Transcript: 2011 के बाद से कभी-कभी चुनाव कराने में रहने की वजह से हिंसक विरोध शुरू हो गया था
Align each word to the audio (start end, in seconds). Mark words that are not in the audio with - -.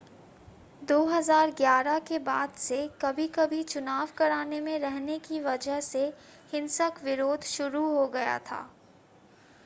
2011 0.81 1.99
के 2.07 2.17
बाद 2.19 2.53
से 2.57 2.77
कभी-कभी 3.01 3.61
चुनाव 3.63 4.09
कराने 4.17 4.59
में 4.61 4.77
रहने 4.79 5.17
की 5.19 5.39
वजह 5.39 5.79
से 5.81 6.05
हिंसक 6.53 7.03
विरोध 7.03 7.43
शुरू 7.47 7.83
हो 7.89 8.07
गया 8.07 8.37
था 8.39 8.61